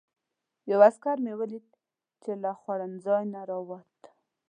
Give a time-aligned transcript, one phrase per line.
[0.71, 1.67] یو عسکر مې ولید
[2.23, 3.93] چې له خوړنځای نه راووت.